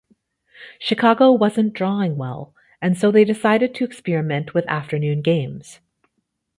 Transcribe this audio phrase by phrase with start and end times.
[0.79, 5.79] Chicago wasn't drawing well and so they decided to experiment with afternoon games.